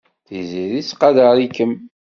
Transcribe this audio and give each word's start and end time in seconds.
Tiziri 0.27 0.81
tettqadar-ikem. 0.83 1.71